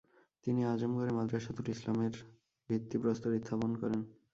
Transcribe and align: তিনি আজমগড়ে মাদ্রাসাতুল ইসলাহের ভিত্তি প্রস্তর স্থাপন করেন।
তিনি 0.43 0.61
আজমগড়ে 0.63 1.11
মাদ্রাসাতুল 1.17 1.67
ইসলাহের 1.73 2.15
ভিত্তি 2.69 2.97
প্রস্তর 3.01 3.31
স্থাপন 3.41 3.71
করেন। 3.81 4.01